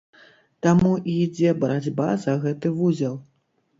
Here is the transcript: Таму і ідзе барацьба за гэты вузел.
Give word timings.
Таму 0.65 0.93
і 1.11 1.17
ідзе 1.27 1.53
барацьба 1.65 2.09
за 2.25 2.33
гэты 2.47 2.67
вузел. 2.79 3.15